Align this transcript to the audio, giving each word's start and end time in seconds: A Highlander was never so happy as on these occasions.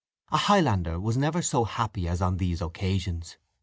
A 0.31 0.37
Highlander 0.37 0.99
was 0.99 1.15
never 1.15 1.43
so 1.43 1.63
happy 1.63 2.07
as 2.07 2.23
on 2.23 2.37
these 2.37 2.59
occasions. 2.59 3.37